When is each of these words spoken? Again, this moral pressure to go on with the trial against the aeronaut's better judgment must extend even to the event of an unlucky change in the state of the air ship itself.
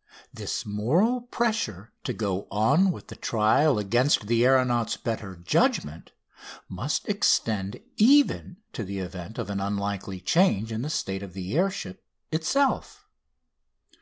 Again, 0.00 0.30
this 0.44 0.64
moral 0.64 1.20
pressure 1.20 1.92
to 2.04 2.14
go 2.14 2.48
on 2.50 2.90
with 2.90 3.08
the 3.08 3.16
trial 3.16 3.78
against 3.78 4.28
the 4.28 4.46
aeronaut's 4.46 4.96
better 4.96 5.36
judgment 5.36 6.12
must 6.70 7.06
extend 7.06 7.78
even 7.98 8.56
to 8.72 8.82
the 8.82 8.98
event 9.00 9.36
of 9.36 9.50
an 9.50 9.60
unlucky 9.60 10.22
change 10.22 10.72
in 10.72 10.80
the 10.80 10.88
state 10.88 11.22
of 11.22 11.34
the 11.34 11.54
air 11.54 11.68
ship 11.70 12.02
itself. 12.32 13.04